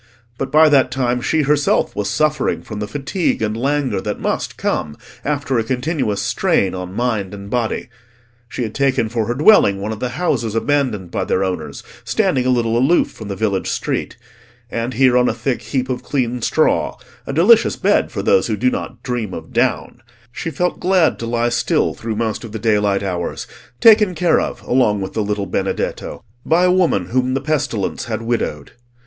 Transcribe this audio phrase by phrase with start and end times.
[0.39, 4.57] But by that time she herself was suffering from the fatigue and languor that must
[4.57, 7.87] come after a continuous strain on mind and body.
[8.49, 12.47] She had taken for her dwelling one of the houses abandoned by their owners, standing
[12.47, 14.17] a little aloof from the village street;
[14.71, 18.71] and here on a thick heap of clean straw—a delicious bed for those who do
[18.71, 23.45] not dream of down—she felt glad to lie still through most of the daylight hours,
[23.79, 28.23] taken care of along with the little Benedetto by a woman whom the pestilence had
[28.23, 28.71] widowed.